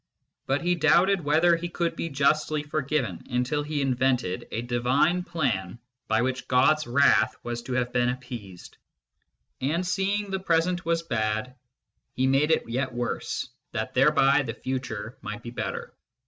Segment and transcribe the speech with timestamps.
[0.47, 5.77] But he doubted whether he could be justly forgiven, until he invented a divine Plan
[6.07, 8.77] by which God s wrath was to have been appeased.
[9.61, 11.53] And seeing the present was bad,
[12.15, 15.93] he made it yet worse, that thereby the future might be better.